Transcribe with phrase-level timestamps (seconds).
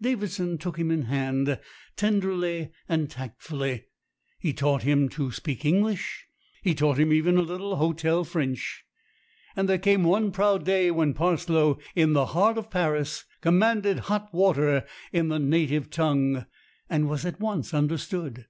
[0.00, 1.56] Davidson took him in hand
[1.94, 3.84] tenderly and tactfully.
[4.40, 6.26] He taught him to speak Eng lish.
[6.64, 8.84] He taught him even a little hotel French,
[9.54, 14.34] and there came one proud day when Parslow, in the heart of Paris, commanded hot
[14.34, 16.44] water in the native tongue,
[16.90, 18.46] and was at once understood.